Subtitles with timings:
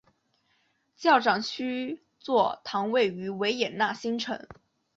[0.95, 4.47] 教长区座堂位于维也纳新城。